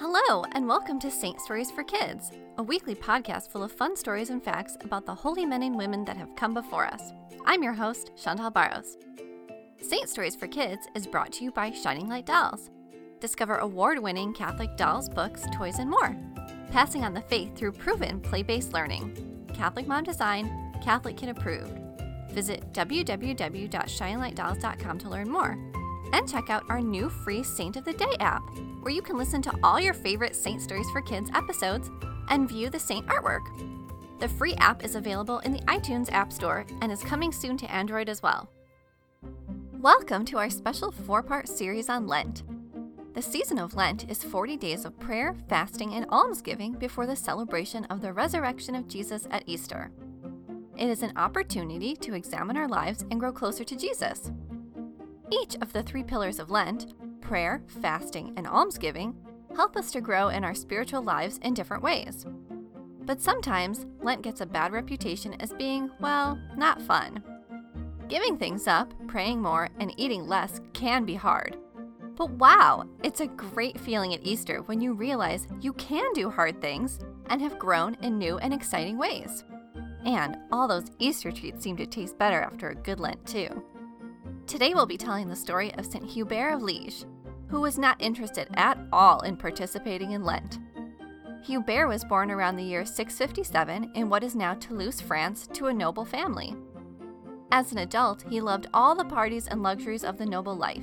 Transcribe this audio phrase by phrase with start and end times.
[0.00, 4.30] Hello, and welcome to Saint Stories for Kids, a weekly podcast full of fun stories
[4.30, 7.12] and facts about the holy men and women that have come before us.
[7.44, 8.96] I'm your host, Chantal Barros.
[9.82, 12.70] Saint Stories for Kids is brought to you by Shining Light Dolls.
[13.20, 16.16] Discover award winning Catholic dolls, books, toys, and more.
[16.70, 19.46] Passing on the faith through proven play based learning.
[19.52, 21.78] Catholic Mom Design, Catholic Kid Approved.
[22.30, 25.58] Visit www.shininglightdolls.com to learn more.
[26.12, 28.42] And check out our new free Saint of the Day app,
[28.80, 31.90] where you can listen to all your favorite Saint Stories for Kids episodes
[32.28, 33.46] and view the Saint artwork.
[34.18, 37.70] The free app is available in the iTunes App Store and is coming soon to
[37.72, 38.50] Android as well.
[39.80, 42.42] Welcome to our special four part series on Lent.
[43.14, 47.84] The season of Lent is 40 days of prayer, fasting, and almsgiving before the celebration
[47.86, 49.90] of the resurrection of Jesus at Easter.
[50.76, 54.30] It is an opportunity to examine our lives and grow closer to Jesus.
[55.32, 59.14] Each of the three pillars of Lent prayer, fasting, and almsgiving
[59.54, 62.26] help us to grow in our spiritual lives in different ways.
[63.02, 67.22] But sometimes Lent gets a bad reputation as being, well, not fun.
[68.08, 71.56] Giving things up, praying more, and eating less can be hard.
[72.16, 76.60] But wow, it's a great feeling at Easter when you realize you can do hard
[76.60, 79.44] things and have grown in new and exciting ways.
[80.04, 83.62] And all those Easter treats seem to taste better after a good Lent, too.
[84.50, 86.04] Today we'll be telling the story of St.
[86.04, 87.04] Hubert of Liege,
[87.46, 90.58] who was not interested at all in participating in Lent.
[91.44, 95.72] Hubert was born around the year 657 in what is now Toulouse, France, to a
[95.72, 96.56] noble family.
[97.52, 100.82] As an adult, he loved all the parties and luxuries of the noble life.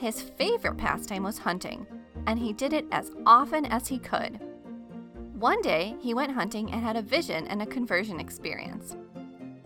[0.00, 1.86] His favorite pastime was hunting,
[2.26, 4.40] and he did it as often as he could.
[5.34, 8.96] One day, he went hunting and had a vision and a conversion experience.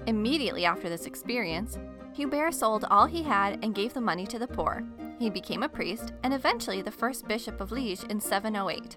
[0.07, 1.79] Immediately after this experience,
[2.15, 4.85] Hubert sold all he had and gave the money to the poor.
[5.19, 8.97] He became a priest and eventually the first bishop of Liege in 708.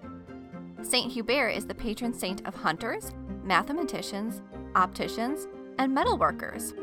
[0.82, 4.40] Saint Hubert is the patron saint of hunters, mathematicians,
[4.76, 6.74] opticians, and metalworkers.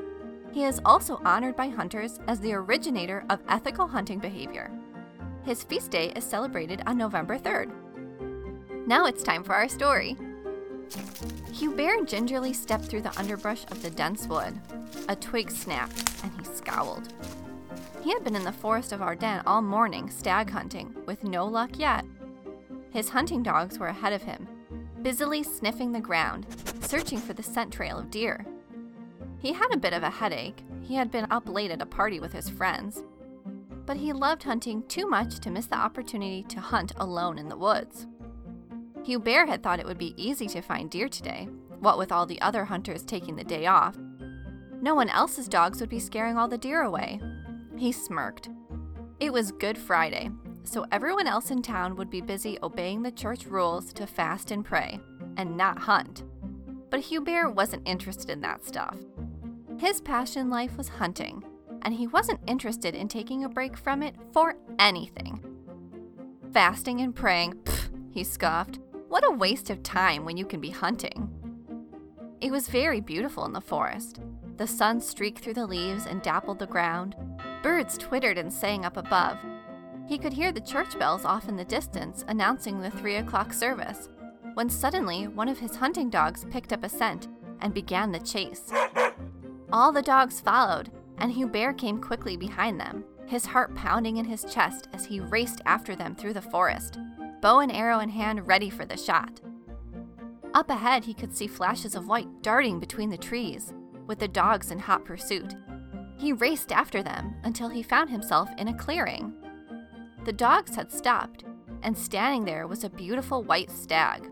[0.51, 4.69] He is also honored by hunters as the originator of ethical hunting behavior.
[5.43, 7.71] His feast day is celebrated on November 3rd.
[8.87, 10.17] Now it's time for our story.
[11.53, 14.59] Hubert gingerly stepped through the underbrush of the dense wood.
[15.09, 17.13] A twig snapped, and he scowled.
[18.01, 21.79] He had been in the forest of Ardennes all morning stag hunting, with no luck
[21.79, 22.05] yet.
[22.91, 24.47] His hunting dogs were ahead of him,
[25.01, 26.45] busily sniffing the ground,
[26.81, 28.45] searching for the scent trail of deer.
[29.39, 30.63] He had a bit of a headache.
[30.81, 33.03] He had been up late at a party with his friends.
[33.85, 37.57] But he loved hunting too much to miss the opportunity to hunt alone in the
[37.57, 38.07] woods.
[39.05, 41.47] Hubert had thought it would be easy to find deer today,
[41.79, 43.95] what with all the other hunters taking the day off.
[44.81, 47.21] No one else's dogs would be scaring all the deer away.
[47.77, 48.49] He smirked.
[49.19, 50.31] It was Good Friday,
[50.63, 54.65] so everyone else in town would be busy obeying the church rules to fast and
[54.65, 54.99] pray,
[55.37, 56.23] and not hunt.
[56.89, 58.97] But Hubert wasn't interested in that stuff.
[59.77, 61.43] His passion in life was hunting,
[61.83, 65.45] and he wasn't interested in taking a break from it for anything.
[66.51, 67.53] Fasting and praying,
[68.09, 68.74] he scoffed.
[69.15, 71.29] What a waste of time when you can be hunting.
[72.41, 74.19] It was very beautiful in the forest.
[74.57, 77.15] The sun streaked through the leaves and dappled the ground.
[77.63, 79.37] Birds twittered and sang up above.
[80.05, 84.09] He could hear the church bells off in the distance announcing the three o'clock service,
[84.53, 87.29] when suddenly one of his hunting dogs picked up a scent
[87.61, 88.69] and began the chase.
[89.71, 94.43] All the dogs followed, and Hubert came quickly behind them, his heart pounding in his
[94.43, 96.99] chest as he raced after them through the forest
[97.45, 99.39] bow and arrow in hand, ready for the shot.
[100.55, 103.71] Up ahead, he could see flashes of white darting between the trees,
[104.07, 105.53] with the dogs in hot pursuit.
[106.17, 109.31] He raced after them until he found himself in a clearing.
[110.23, 111.43] The dogs had stopped,
[111.83, 114.27] and standing there was a beautiful white stag.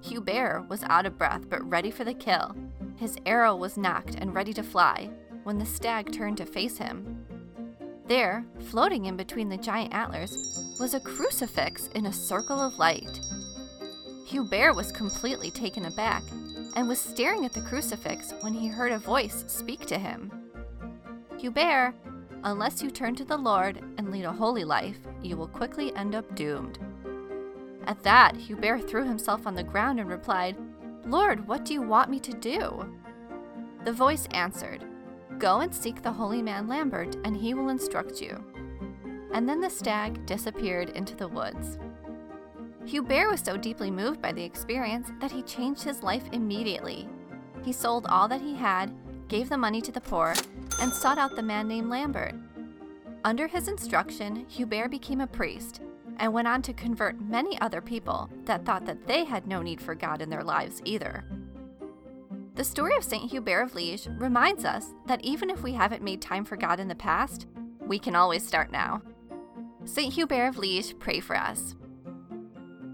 [0.00, 2.56] Hubert was out of breath but ready for the kill.
[2.96, 5.10] His arrow was nocked and ready to fly
[5.44, 7.21] when the stag turned to face him.
[8.12, 13.18] There, floating in between the giant antlers, was a crucifix in a circle of light.
[14.26, 16.22] Hubert was completely taken aback
[16.76, 20.30] and was staring at the crucifix when he heard a voice speak to him.
[21.38, 21.94] Hubert,
[22.44, 26.14] unless you turn to the Lord and lead a holy life, you will quickly end
[26.14, 26.78] up doomed.
[27.86, 30.58] At that, Hubert threw himself on the ground and replied,
[31.06, 32.94] Lord, what do you want me to do?
[33.86, 34.84] The voice answered,
[35.42, 38.42] Go and seek the holy man Lambert, and he will instruct you
[39.32, 41.78] and then the stag disappeared into the woods.
[42.84, 47.08] Hubert was so deeply moved by the experience that he changed his life immediately.
[47.64, 48.92] He sold all that he had,
[49.28, 50.34] gave the money to the poor,
[50.80, 52.34] and sought out the man named Lambert.
[53.24, 55.80] Under his instruction, Hubert became a priest,
[56.18, 59.80] and went on to convert many other people that thought that they had no need
[59.80, 61.24] for God in their lives either.
[62.54, 63.30] The story of St.
[63.30, 66.88] Hubert of Liege reminds us that even if we haven't made time for God in
[66.88, 67.46] the past,
[67.80, 69.00] we can always start now.
[69.86, 70.12] St.
[70.12, 71.74] Hubert of Liege, pray for us.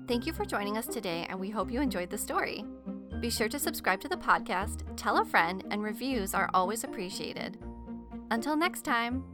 [0.06, 2.64] Thank you for joining us today, and we hope you enjoyed the story.
[3.20, 7.58] Be sure to subscribe to the podcast, tell a friend, and reviews are always appreciated.
[8.31, 9.25] Until next time.